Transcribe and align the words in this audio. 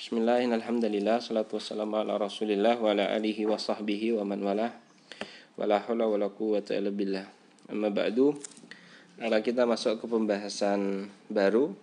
Bismillahirrahmanirrahim. 0.00 1.20
Salatu 1.20 1.60
wassalamu 1.60 2.00
ala 2.00 2.16
Rasulillah 2.16 2.72
wa 2.80 2.96
ala 2.96 3.12
alihi 3.12 3.44
wa 3.44 3.60
sahbihi 3.60 4.16
wa 4.16 4.24
man 4.24 4.40
wala. 4.40 4.72
Wala 5.60 5.84
wala 5.84 6.32
quwwata 6.32 6.72
illa 6.72 6.88
billah. 6.88 7.28
Amma 7.68 7.92
ba'du. 7.92 8.32
Kita 9.20 9.68
masuk 9.68 10.00
ke 10.00 10.08
pembahasan 10.08 11.04
baru 11.28 11.76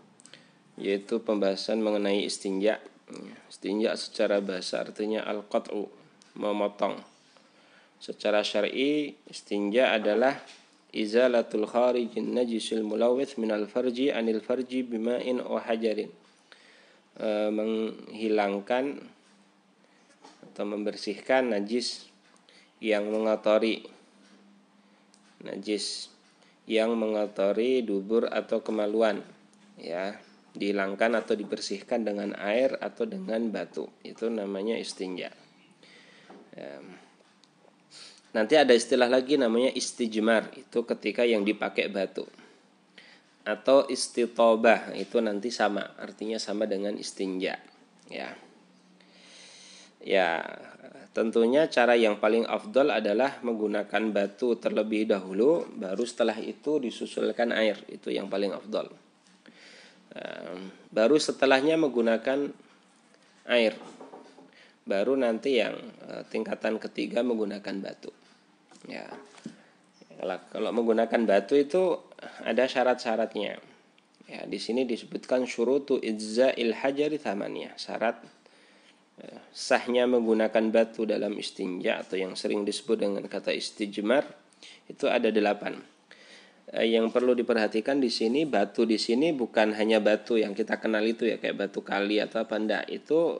yaitu 0.81 1.21
pembahasan 1.21 1.77
mengenai 1.77 2.25
istinja. 2.25 2.81
Istinja 3.53 3.93
secara 3.93 4.41
bahasa 4.41 4.81
artinya 4.81 5.21
al-qat'u, 5.21 5.85
memotong. 6.41 6.97
Secara 8.01 8.41
syar'i 8.41 9.13
istinja 9.29 9.93
adalah 9.93 10.41
izalatul 10.89 11.69
kharijin 11.69 12.33
najisul 12.33 12.81
mulawith 12.81 13.37
minal 13.37 13.69
farji 13.69 14.09
anil 14.09 14.41
farji 14.41 14.81
bima'in 14.81 15.37
o 15.37 15.61
hajarin 15.61 16.09
e, 17.17 17.29
menghilangkan 17.49 19.01
atau 20.49 20.63
membersihkan 20.65 21.53
najis 21.53 22.09
yang 22.81 23.09
mengotori. 23.09 23.85
Najis 25.41 26.09
yang 26.65 26.97
mengotori 26.97 27.85
dubur 27.85 28.29
atau 28.29 28.61
kemaluan 28.61 29.21
ya. 29.77 30.17
Dihilangkan 30.57 31.21
atau 31.21 31.37
dibersihkan 31.37 32.01
dengan 32.01 32.33
air 32.33 32.73
atau 32.81 33.05
dengan 33.05 33.45
batu. 33.53 33.85
Itu 34.01 34.33
namanya 34.33 34.73
istinja. 34.73 35.29
Ya. 36.57 36.81
nanti 38.33 38.57
ada 38.57 38.73
istilah 38.73 39.05
lagi 39.05 39.37
namanya 39.37 39.69
istijmar. 39.69 40.49
Itu 40.57 40.89
ketika 40.89 41.21
yang 41.21 41.45
dipakai 41.45 41.93
batu 41.93 42.25
atau 43.47 43.87
istitobah. 43.87 44.91
Itu 44.99 45.23
nanti 45.23 45.47
sama 45.47 45.95
artinya 45.95 46.35
sama 46.35 46.67
dengan 46.67 46.99
istinja. 46.99 47.55
Ya. 48.11 48.35
Ya 50.03 50.43
tentunya 51.15 51.65
cara 51.71 51.95
yang 51.95 52.19
paling 52.19 52.45
afdol 52.45 52.93
adalah 52.93 53.39
menggunakan 53.41 54.13
batu 54.13 54.59
terlebih 54.59 55.09
dahulu 55.09 55.65
baru 55.79 56.03
setelah 56.03 56.35
itu 56.35 56.83
disusulkan 56.83 57.55
air. 57.55 57.79
Itu 57.87 58.11
yang 58.11 58.27
paling 58.27 58.51
afdol. 58.51 58.91
Baru 60.91 61.15
setelahnya 61.21 61.77
menggunakan 61.79 62.51
air. 63.47 63.73
Baru 64.87 65.19
nanti 65.19 65.59
yang 65.59 65.75
eh, 66.07 66.23
tingkatan 66.31 66.79
ketiga 66.79 67.21
menggunakan 67.21 67.75
batu. 67.83 68.11
Ya. 68.87 69.05
Kalau 70.49 70.71
menggunakan 70.73 71.21
batu 71.29 71.53
itu 71.53 72.06
ada 72.21 72.65
syarat-syaratnya. 72.65 73.61
Ya, 74.27 74.43
di 74.43 74.59
sini 74.59 74.83
disebutkan 74.83 75.47
syurutu 75.47 76.01
idza'il 76.03 76.75
hajari 76.75 77.15
thamaniyah. 77.15 77.79
Syarat 77.79 78.19
eh, 79.23 79.39
sahnya 79.55 80.03
menggunakan 80.03 80.67
batu 80.67 81.07
dalam 81.07 81.31
istinja 81.39 82.03
atau 82.03 82.19
yang 82.19 82.35
sering 82.35 82.67
disebut 82.67 82.99
dengan 82.99 83.23
kata 83.23 83.55
istijmar 83.55 84.27
itu 84.91 85.07
ada 85.07 85.31
delapan. 85.31 85.79
Eh, 86.75 86.91
yang 86.91 87.07
perlu 87.07 87.31
diperhatikan 87.31 88.03
di 88.03 88.11
sini 88.11 88.43
batu 88.43 88.83
di 88.83 88.99
sini 88.99 89.31
bukan 89.31 89.71
hanya 89.79 90.03
batu 90.03 90.35
yang 90.35 90.51
kita 90.51 90.75
kenal 90.75 91.05
itu 91.07 91.23
ya 91.23 91.39
kayak 91.39 91.69
batu 91.69 91.79
kali 91.79 92.19
atau 92.19 92.43
apa 92.43 92.59
enggak. 92.59 92.83
Itu 92.91 93.39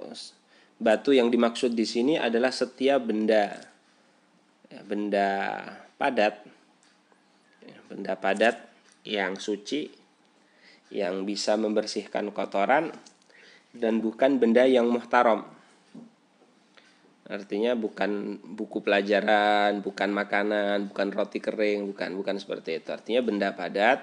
batu 0.80 1.12
yang 1.12 1.28
dimaksud 1.28 1.76
di 1.76 1.84
sini 1.84 2.16
adalah 2.16 2.56
setiap 2.56 3.04
benda 3.04 3.60
ya, 4.72 4.80
benda 4.88 5.28
padat 6.00 6.48
benda 7.88 8.14
padat 8.20 8.67
yang 9.08 9.40
suci 9.40 9.88
yang 10.92 11.24
bisa 11.24 11.56
membersihkan 11.56 12.32
kotoran 12.32 12.92
dan 13.76 14.00
bukan 14.04 14.40
benda 14.40 14.64
yang 14.64 14.88
muhtaram. 14.88 15.48
Artinya 17.28 17.76
bukan 17.76 18.40
buku 18.56 18.80
pelajaran, 18.80 19.84
bukan 19.84 20.10
makanan, 20.16 20.88
bukan 20.92 21.08
roti 21.12 21.44
kering, 21.44 21.92
bukan 21.92 22.16
bukan 22.16 22.40
seperti 22.40 22.80
itu. 22.80 22.96
Artinya 22.96 23.20
benda 23.20 23.50
padat, 23.52 24.00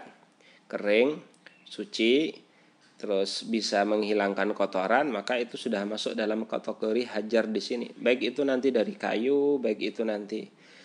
kering, 0.69 1.25
suci, 1.65 2.37
terus 3.01 3.49
bisa 3.49 3.81
menghilangkan 3.89 4.53
kotoran, 4.53 5.09
maka 5.09 5.41
itu 5.41 5.57
sudah 5.57 5.89
masuk 5.89 6.13
dalam 6.13 6.45
kategori 6.45 7.09
hajar 7.17 7.49
di 7.49 7.65
sini. 7.65 7.87
Baik 7.97 8.37
itu 8.37 8.45
nanti 8.45 8.69
dari 8.69 8.93
kayu, 8.93 9.57
baik 9.57 9.81
itu 9.81 10.05
nanti 10.05 10.45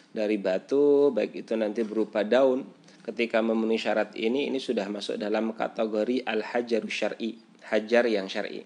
dari 0.10 0.40
batu, 0.40 1.12
baik 1.12 1.44
itu 1.44 1.54
nanti 1.60 1.84
berupa 1.84 2.24
daun. 2.24 2.79
Ketika 3.10 3.42
memenuhi 3.42 3.82
syarat 3.82 4.14
ini, 4.14 4.54
ini 4.54 4.62
sudah 4.62 4.86
masuk 4.86 5.18
dalam 5.18 5.58
kategori 5.58 6.22
al-hajar 6.30 6.86
syar'i, 6.86 7.42
hajar 7.74 8.06
yang 8.06 8.30
syar'i. 8.30 8.62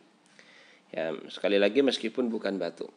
Ya, 0.91 1.15
sekali 1.31 1.55
lagi 1.55 1.79
meskipun 1.79 2.27
bukan 2.27 2.59
batu. 2.59 2.91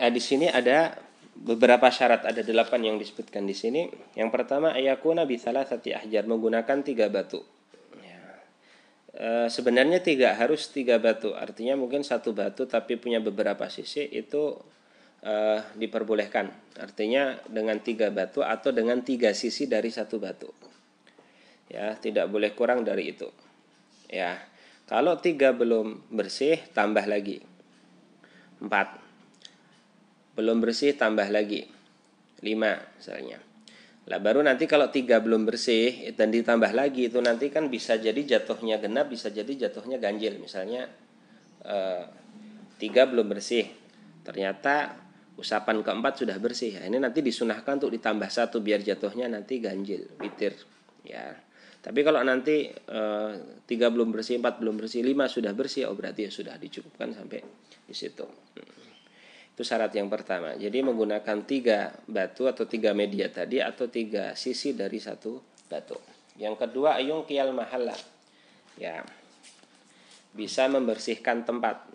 Nah, 0.00 0.10
di 0.10 0.18
sini 0.18 0.48
ada 0.48 0.96
beberapa 1.36 1.92
syarat 1.92 2.24
ada 2.24 2.40
delapan 2.40 2.80
yang 2.88 2.96
disebutkan 2.96 3.44
di 3.44 3.52
sini. 3.52 3.92
Yang 4.16 4.30
pertama 4.32 4.72
ayakuna 4.72 5.28
bisalah 5.28 5.68
sati 5.68 5.92
ahjar 5.92 6.24
menggunakan 6.24 6.80
tiga 6.80 7.12
batu. 7.12 7.44
E, 9.14 9.46
sebenarnya 9.46 10.02
tiga 10.02 10.34
harus 10.34 10.66
tiga 10.74 10.98
batu. 10.98 11.36
Artinya 11.38 11.78
mungkin 11.78 12.02
satu 12.02 12.34
batu 12.34 12.66
tapi 12.66 12.98
punya 12.98 13.22
beberapa 13.22 13.70
sisi 13.70 14.02
itu 14.10 14.58
uh, 15.24 15.60
diperbolehkan. 15.74 16.52
Artinya 16.78 17.40
dengan 17.48 17.80
tiga 17.80 18.12
batu 18.12 18.44
atau 18.44 18.70
dengan 18.70 19.00
tiga 19.00 19.32
sisi 19.32 19.66
dari 19.66 19.88
satu 19.88 20.20
batu. 20.20 20.52
Ya, 21.72 21.96
tidak 21.98 22.28
boleh 22.28 22.52
kurang 22.52 22.84
dari 22.84 23.10
itu. 23.10 23.26
Ya, 24.12 24.38
kalau 24.84 25.16
tiga 25.18 25.56
belum 25.56 26.12
bersih, 26.12 26.60
tambah 26.76 27.08
lagi. 27.08 27.40
Empat. 28.60 29.00
Belum 30.36 30.60
bersih, 30.60 30.92
tambah 30.94 31.26
lagi. 31.32 31.66
Lima, 32.44 32.76
misalnya. 33.00 33.40
Lah 34.04 34.20
baru 34.20 34.44
nanti 34.44 34.68
kalau 34.68 34.92
tiga 34.92 35.16
belum 35.24 35.48
bersih 35.48 36.12
dan 36.12 36.28
ditambah 36.28 36.76
lagi 36.76 37.08
itu 37.08 37.16
nanti 37.24 37.48
kan 37.48 37.72
bisa 37.72 37.96
jadi 37.96 38.20
jatuhnya 38.20 38.76
genap, 38.76 39.08
bisa 39.08 39.32
jadi 39.32 39.48
jatuhnya 39.48 39.96
ganjil. 39.96 40.36
Misalnya 40.36 40.92
uh, 41.64 42.04
tiga 42.76 43.08
belum 43.08 43.32
bersih, 43.32 43.64
ternyata 44.20 45.03
usapan 45.34 45.82
keempat 45.82 46.22
sudah 46.22 46.36
bersih 46.38 46.78
ya. 46.78 46.82
Ini 46.86 46.98
nanti 47.02 47.18
disunahkan 47.20 47.82
untuk 47.82 47.92
ditambah 47.94 48.30
satu 48.30 48.62
biar 48.62 48.82
jatuhnya 48.82 49.26
nanti 49.26 49.58
ganjil 49.58 50.06
witir 50.22 50.54
ya. 51.02 51.34
Tapi 51.84 52.00
kalau 52.00 52.24
nanti 52.24 52.72
e, 52.72 53.00
tiga 53.68 53.92
belum 53.92 54.08
bersih 54.08 54.40
empat 54.40 54.56
belum 54.56 54.80
bersih 54.80 55.04
lima 55.04 55.28
sudah 55.28 55.52
bersih 55.52 55.90
oh 55.90 55.96
berarti 55.98 56.24
ya 56.26 56.30
sudah 56.32 56.54
dicukupkan 56.56 57.12
sampai 57.12 57.44
di 57.84 57.94
situ. 57.94 58.24
Hmm. 58.24 58.82
itu 59.54 59.62
syarat 59.62 59.94
yang 59.94 60.10
pertama. 60.10 60.58
Jadi 60.58 60.82
menggunakan 60.82 61.46
tiga 61.46 61.94
batu 62.10 62.50
atau 62.50 62.66
tiga 62.66 62.90
media 62.90 63.30
tadi 63.30 63.62
atau 63.62 63.86
tiga 63.86 64.34
sisi 64.34 64.74
dari 64.74 64.98
satu 64.98 65.38
batu. 65.70 65.94
Yang 66.34 66.66
kedua 66.66 66.98
ayung 66.98 67.22
kial 67.22 67.54
mahala. 67.54 67.94
Ya. 68.74 69.06
Bisa 70.34 70.66
membersihkan 70.66 71.46
tempat 71.46 71.86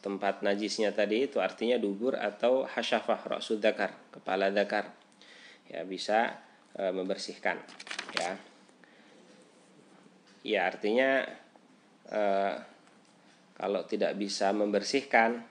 tempat 0.00 0.40
najisnya 0.40 0.96
tadi 0.96 1.28
itu 1.28 1.38
artinya 1.44 1.76
dubur 1.76 2.16
atau 2.16 2.64
hasyafah 2.64 3.20
rasul 3.28 3.60
dakar 3.60 3.92
kepala 4.08 4.48
dakar 4.48 4.96
ya 5.68 5.84
bisa 5.84 6.40
e, 6.74 6.82
membersihkan 6.90 7.60
ya. 8.16 8.30
Ya 10.40 10.60
artinya 10.64 11.20
e, 12.08 12.22
kalau 13.60 13.84
tidak 13.84 14.16
bisa 14.16 14.56
membersihkan 14.56 15.44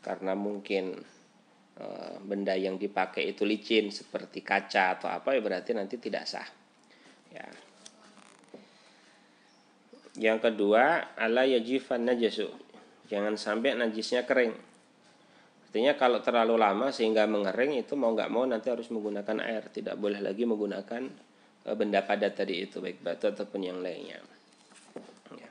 karena 0.00 0.32
mungkin 0.32 0.96
e, 1.76 1.86
benda 2.24 2.56
yang 2.56 2.80
dipakai 2.80 3.28
itu 3.36 3.44
licin 3.44 3.92
seperti 3.92 4.40
kaca 4.40 4.96
atau 4.96 5.12
apa 5.12 5.36
ya 5.36 5.44
berarti 5.44 5.76
nanti 5.76 6.00
tidak 6.00 6.24
sah 6.24 6.48
ya. 7.28 7.46
Yang 10.16 10.48
kedua 10.48 11.12
ala 11.12 11.44
yajifan 11.44 12.08
najasu 12.08 12.48
jangan 13.06 13.34
sampai 13.38 13.78
najisnya 13.78 14.26
kering. 14.26 14.54
Artinya 15.66 15.92
kalau 15.98 16.24
terlalu 16.24 16.56
lama 16.56 16.88
sehingga 16.88 17.28
mengering 17.28 17.76
itu 17.76 17.98
mau 17.98 18.14
nggak 18.14 18.32
mau 18.32 18.48
nanti 18.48 18.72
harus 18.72 18.88
menggunakan 18.88 19.42
air. 19.44 19.68
Tidak 19.68 19.98
boleh 19.98 20.24
lagi 20.24 20.48
menggunakan 20.48 21.02
e, 21.66 21.70
benda 21.76 22.00
padat 22.00 22.32
tadi 22.32 22.64
itu 22.64 22.80
baik 22.80 23.04
batu 23.04 23.28
ataupun 23.28 23.60
yang 23.60 23.78
lainnya. 23.84 24.22
Ya. 25.36 25.50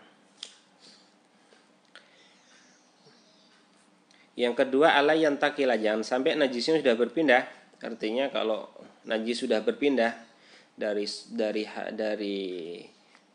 yang 4.34 4.58
kedua 4.58 4.98
ala 4.98 5.14
yang 5.14 5.38
takilah 5.38 5.78
jangan 5.78 6.02
sampai 6.02 6.34
najisnya 6.40 6.82
sudah 6.82 6.96
berpindah. 6.98 7.44
Artinya 7.84 8.34
kalau 8.34 8.72
najis 9.06 9.46
sudah 9.46 9.62
berpindah 9.62 10.16
dari 10.74 11.06
dari 11.30 11.64
dari 11.94 12.40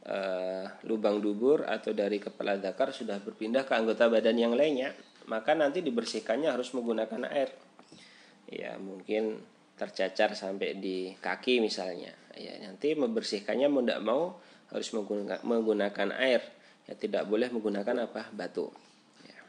uh, 0.06 0.64
lubang 0.87 1.20
dubur 1.20 1.67
atau 1.69 1.93
dari 1.93 2.17
kepala 2.23 2.56
zakar 2.56 2.94
sudah 2.94 3.20
berpindah 3.20 3.67
ke 3.67 3.73
anggota 3.76 4.06
badan 4.06 4.37
yang 4.38 4.55
lainnya, 4.55 4.94
maka 5.29 5.52
nanti 5.52 5.85
dibersihkannya 5.85 6.52
harus 6.52 6.73
menggunakan 6.73 7.29
air. 7.29 7.50
Ya, 8.50 8.76
mungkin 8.81 9.41
tercacar 9.76 10.37
sampai 10.37 10.76
di 10.76 11.12
kaki 11.19 11.61
misalnya. 11.61 12.12
Ya, 12.37 12.56
nanti 12.62 12.94
membersihkannya 12.97 13.69
mau 13.69 13.82
tidak 13.82 14.00
mau 14.02 14.23
harus 14.70 14.88
menggunakan, 14.94 15.41
menggunakan 15.43 16.08
air. 16.17 16.43
Ya 16.88 16.94
tidak 16.97 17.29
boleh 17.29 17.52
menggunakan 17.52 18.11
apa? 18.11 18.31
Batu. 18.32 18.73
Ya. 19.26 19.41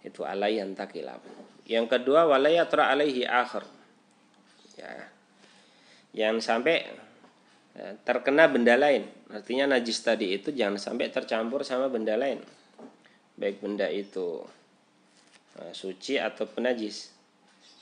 itu 0.00 0.24
alai 0.24 0.56
yang 0.56 0.72
takilab 0.72 1.20
yang 1.70 1.86
kedua 1.86 2.26
walayatra 2.26 2.90
alaihi 2.90 3.22
akhir 3.22 3.62
ya. 4.74 5.06
Yang 6.10 6.42
sampai 6.42 6.82
ya, 7.78 7.94
terkena 8.02 8.50
benda 8.50 8.74
lain 8.74 9.06
artinya 9.30 9.76
najis 9.76 9.98
tadi 10.02 10.34
itu 10.34 10.50
jangan 10.50 10.78
sampai 10.78 11.10
tercampur 11.10 11.62
sama 11.62 11.86
benda 11.86 12.18
lain. 12.18 12.42
Baik 13.38 13.62
benda 13.62 13.86
itu 13.88 14.42
uh, 15.58 15.72
suci 15.72 16.20
atau 16.20 16.44
penajis 16.46 17.14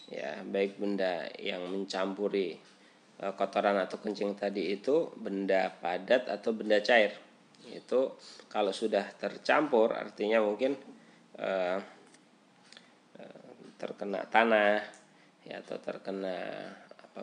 ya 0.09 0.41
baik 0.41 0.81
benda 0.81 1.29
yang 1.37 1.69
mencampuri 1.69 2.57
uh, 3.21 3.33
kotoran 3.37 3.77
atau 3.77 4.01
kencing 4.01 4.33
tadi 4.33 4.73
itu 4.73 5.13
benda 5.17 5.73
padat 5.73 6.29
atau 6.29 6.55
benda 6.57 6.81
cair. 6.81 7.17
Itu 7.69 8.17
kalau 8.49 8.73
sudah 8.73 9.05
tercampur 9.19 9.93
artinya 9.93 10.41
mungkin 10.41 10.77
uh, 11.37 11.79
terkena 13.79 14.27
tanah 14.27 14.83
ya 15.47 15.63
atau 15.63 15.79
terkena 15.79 16.37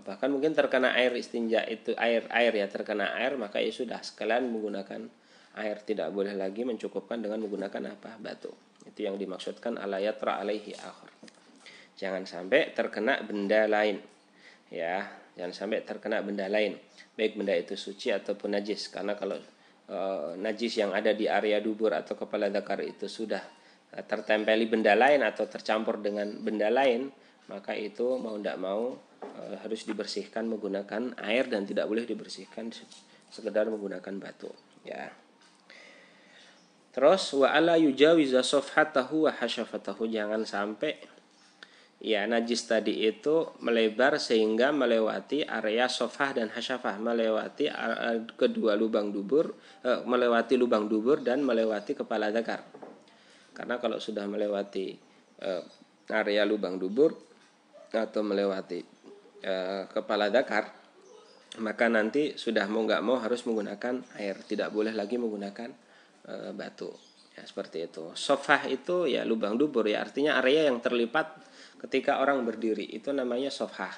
bahkan 0.01 0.33
mungkin 0.33 0.51
terkena 0.51 0.97
air 0.97 1.13
istinja 1.15 1.63
itu 1.63 1.93
air 1.95 2.25
air 2.33 2.53
ya 2.55 2.67
terkena 2.67 3.15
air 3.15 3.37
maka 3.39 3.61
ya 3.61 3.71
sudah 3.71 4.01
sekalian 4.01 4.49
menggunakan 4.49 5.07
air. 5.61 5.77
Tidak 5.85 6.09
boleh 6.11 6.35
lagi 6.35 6.65
mencukupkan 6.67 7.21
dengan 7.21 7.39
menggunakan 7.45 7.95
apa? 7.95 8.17
Batu. 8.19 8.51
Itu 8.83 9.05
yang 9.05 9.15
dimaksudkan 9.15 9.79
alayatra 9.79 10.41
alaihi 10.41 10.75
akhir 10.75 11.15
jangan 11.95 12.27
sampai 12.27 12.75
terkena 12.75 13.23
benda 13.23 13.65
lain. 13.65 13.97
Ya 14.69 15.07
jangan 15.35 15.53
sampai 15.55 15.83
terkena 15.83 16.19
benda 16.21 16.47
lain. 16.47 16.75
Baik 17.15 17.39
benda 17.39 17.55
itu 17.55 17.79
suci 17.79 18.11
ataupun 18.11 18.55
najis. 18.55 18.91
Karena 18.91 19.15
kalau 19.15 19.39
e, 19.87 19.97
najis 20.39 20.79
yang 20.79 20.91
ada 20.91 21.15
di 21.15 21.27
area 21.27 21.63
dubur 21.63 21.95
atau 21.95 22.19
kepala 22.19 22.51
dakar 22.51 22.83
itu 22.83 23.07
sudah 23.07 23.41
e, 23.95 24.03
tertempeli 24.03 24.67
benda 24.67 24.93
lain 24.93 25.23
atau 25.23 25.47
tercampur 25.47 26.03
dengan 26.03 26.27
benda 26.43 26.67
lain 26.67 27.07
maka 27.45 27.77
itu 27.77 28.17
mau 28.17 28.41
tidak 28.41 28.57
mau 28.57 28.97
e, 29.35 29.59
harus 29.59 29.83
dibersihkan 29.83 30.47
menggunakan 30.47 31.19
air 31.19 31.51
dan 31.51 31.67
tidak 31.67 31.85
boleh 31.91 32.07
dibersihkan 32.07 32.71
sekedar 33.29 33.67
menggunakan 33.67 34.15
batu 34.15 34.49
ya. 34.87 35.11
Terus 36.95 37.35
wa 37.35 37.51
ala 37.51 37.75
yujawiza 37.75 38.39
safhatahu 38.39 39.27
wa 39.27 39.31
hasyafatahu. 39.35 40.07
Jangan 40.07 40.47
sampai 40.47 40.95
ya 41.99 42.23
najis 42.23 42.63
tadi 42.71 43.03
itu 43.03 43.51
melebar 43.59 44.15
sehingga 44.15 44.71
melewati 44.71 45.43
area 45.43 45.91
sofah 45.91 46.39
dan 46.39 46.47
hasyafah. 46.55 46.95
Melewati 46.95 47.67
kedua 48.39 48.79
lubang 48.79 49.11
dubur 49.11 49.59
eh, 49.83 50.07
melewati 50.07 50.55
lubang 50.55 50.87
dubur 50.87 51.19
dan 51.19 51.43
melewati 51.43 51.99
kepala 51.99 52.31
zakar. 52.31 52.63
Karena 53.51 53.75
kalau 53.83 53.99
sudah 53.99 54.23
melewati 54.23 54.95
eh, 55.43 55.63
area 56.15 56.47
lubang 56.47 56.79
dubur 56.79 57.11
atau 57.91 58.23
melewati 58.23 58.94
eh, 59.43 59.83
kepala 59.89 60.31
zakar 60.31 60.85
maka 61.59 61.87
nanti 61.87 62.35
sudah 62.35 62.67
mau 62.67 62.83
nggak 62.83 62.99
mau 62.99 63.15
harus 63.19 63.47
menggunakan 63.47 64.03
air. 64.19 64.35
Tidak 64.43 64.67
boleh 64.75 64.91
lagi 64.91 65.15
menggunakan 65.15 65.71
batu. 66.51 66.91
Ya 67.35 67.43
seperti 67.43 67.87
itu. 67.87 68.15
Sofah 68.15 68.67
itu 68.67 69.07
ya 69.07 69.27
lubang 69.27 69.59
dubur 69.59 69.83
ya. 69.87 70.03
Artinya 70.03 70.39
area 70.39 70.67
yang 70.71 70.79
terlipat 70.79 71.35
ketika 71.79 72.23
orang 72.23 72.43
berdiri. 72.43 72.87
Itu 72.87 73.11
namanya 73.11 73.51
sofah. 73.51 73.91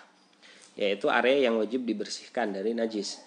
Yaitu 0.78 1.10
area 1.10 1.50
yang 1.50 1.58
wajib 1.58 1.86
dibersihkan 1.86 2.54
dari 2.54 2.78
najis. 2.78 3.22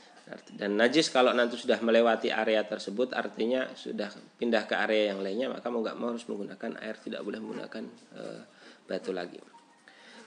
Dan 0.54 0.78
najis 0.78 1.10
kalau 1.10 1.34
nanti 1.34 1.58
sudah 1.58 1.82
melewati 1.82 2.30
area 2.30 2.62
tersebut 2.62 3.10
artinya 3.18 3.66
sudah 3.74 4.14
pindah 4.38 4.62
ke 4.62 4.78
area 4.78 5.10
yang 5.10 5.26
lainnya 5.26 5.50
maka 5.50 5.66
mau 5.74 5.82
nggak 5.82 5.98
mau 5.98 6.14
harus 6.14 6.22
menggunakan 6.30 6.78
air. 6.78 6.94
Tidak 7.02 7.18
boleh 7.18 7.42
menggunakan 7.42 7.82
e, 8.14 8.22
batu 8.86 9.10
lagi 9.10 9.42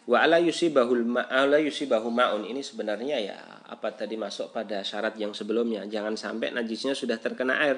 wa 0.03 0.17
ala 0.19 0.39
yusibahul 0.39 1.07
ma'ala 1.07 1.59
yusibahu 1.63 2.11
ma'un 2.11 2.43
ini 2.43 2.59
sebenarnya 2.59 3.17
ya 3.23 3.37
apa 3.71 3.95
tadi 3.95 4.19
masuk 4.19 4.51
pada 4.51 4.83
syarat 4.83 5.15
yang 5.15 5.31
sebelumnya 5.31 5.87
jangan 5.87 6.19
sampai 6.19 6.51
najisnya 6.51 6.91
sudah 6.91 7.15
terkena 7.19 7.59
air 7.63 7.77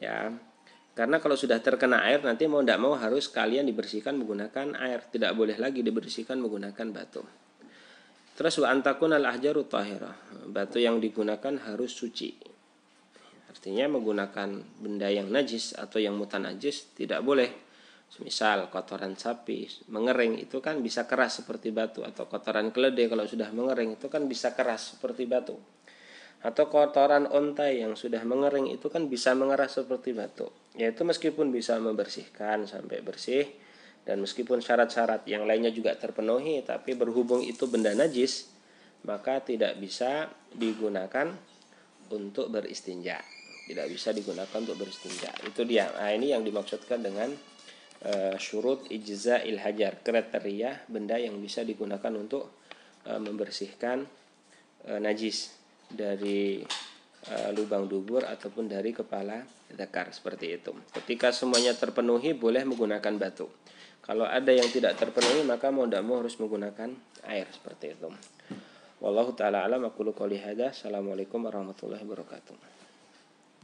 ya 0.00 0.32
karena 0.98 1.22
kalau 1.22 1.38
sudah 1.38 1.62
terkena 1.62 2.02
air 2.10 2.18
nanti 2.26 2.50
mau 2.50 2.58
tidak 2.58 2.82
mau 2.82 2.98
harus 2.98 3.30
kalian 3.30 3.70
dibersihkan 3.70 4.18
menggunakan 4.18 4.74
air, 4.82 5.06
tidak 5.14 5.30
boleh 5.38 5.54
lagi 5.54 5.86
dibersihkan 5.86 6.42
menggunakan 6.42 6.90
batu. 6.90 7.22
Terus 8.34 8.58
wa 8.58 8.74
antakun 8.74 9.14
al 9.14 9.22
ahjaru 9.30 9.62
tahira. 9.70 10.10
Batu 10.50 10.82
yang 10.82 10.98
digunakan 10.98 11.54
harus 11.70 11.94
suci. 11.94 12.34
Artinya 13.46 13.86
menggunakan 13.94 14.58
benda 14.82 15.06
yang 15.06 15.30
najis 15.30 15.78
atau 15.78 16.02
yang 16.02 16.18
mutan 16.18 16.50
najis 16.50 16.90
tidak 16.98 17.22
boleh. 17.22 17.54
Misal 18.18 18.72
kotoran 18.72 19.14
sapi 19.14 19.68
mengering 19.92 20.40
itu 20.40 20.58
kan 20.64 20.80
bisa 20.80 21.04
keras 21.04 21.44
seperti 21.44 21.70
batu 21.70 22.02
atau 22.02 22.26
kotoran 22.26 22.72
keledai 22.74 23.06
kalau 23.06 23.28
sudah 23.28 23.52
mengering 23.54 23.94
itu 23.94 24.08
kan 24.08 24.24
bisa 24.26 24.56
keras 24.56 24.96
seperti 24.96 25.28
batu. 25.28 25.54
Atau 26.42 26.66
kotoran 26.72 27.28
ontai 27.28 27.84
yang 27.84 27.94
sudah 27.94 28.24
mengering 28.24 28.72
itu 28.72 28.90
kan 28.90 29.06
bisa 29.06 29.36
mengeras 29.36 29.78
seperti 29.78 30.16
batu. 30.16 30.50
Yaitu 30.74 31.06
meskipun 31.06 31.54
bisa 31.54 31.78
membersihkan 31.78 32.66
sampai 32.66 33.04
bersih 33.04 33.46
dan 34.02 34.24
meskipun 34.24 34.64
syarat-syarat 34.64 35.28
yang 35.28 35.44
lainnya 35.44 35.70
juga 35.70 35.92
terpenuhi 35.94 36.64
tapi 36.64 36.96
berhubung 36.96 37.44
itu 37.44 37.68
benda 37.68 37.92
najis 37.92 38.48
maka 39.04 39.44
tidak 39.44 39.78
bisa 39.78 40.32
digunakan 40.50 41.28
untuk 42.10 42.50
beristinja. 42.50 43.20
Tidak 43.68 43.84
bisa 43.84 44.16
digunakan 44.16 44.56
untuk 44.58 44.80
beristinja. 44.80 45.28
Itu 45.44 45.68
dia. 45.68 45.92
Nah, 45.92 46.08
ini 46.08 46.32
yang 46.32 46.40
dimaksudkan 46.40 47.04
dengan 47.04 47.28
uh, 48.04 48.36
syurut 48.38 48.86
ijza 48.92 49.42
hajar 49.42 49.98
kriteria 50.02 50.86
benda 50.86 51.18
yang 51.18 51.38
bisa 51.42 51.64
digunakan 51.66 52.12
untuk 52.14 52.52
uh, 53.08 53.18
membersihkan 53.18 54.06
uh, 54.86 55.00
najis 55.00 55.54
dari 55.88 56.62
uh, 57.32 57.50
lubang 57.56 57.88
dubur 57.88 58.22
ataupun 58.28 58.68
dari 58.68 58.92
kepala 58.92 59.42
zakar 59.72 60.12
seperti 60.12 60.60
itu. 60.60 60.72
Ketika 60.94 61.32
semuanya 61.32 61.74
terpenuhi 61.74 62.36
boleh 62.36 62.64
menggunakan 62.64 63.14
batu. 63.18 63.48
Kalau 64.04 64.24
ada 64.24 64.48
yang 64.48 64.68
tidak 64.72 64.96
terpenuhi 64.96 65.44
maka 65.44 65.68
mau 65.68 65.84
tidak 65.84 66.00
mau 66.00 66.24
harus 66.24 66.40
menggunakan 66.40 66.96
air 67.28 67.44
seperti 67.52 67.92
itu. 67.92 68.08
Wallahu 69.04 69.36
taala 69.36 69.68
alam 69.68 69.84
aku 69.84 70.10
qouli 70.16 70.40
Assalamualaikum 70.40 71.44
warahmatullahi 71.44 72.02
wabarakatuh. 72.02 72.77